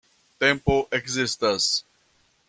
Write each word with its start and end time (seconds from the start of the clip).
Tempo 0.43 0.77
ekzistas! 0.99 1.69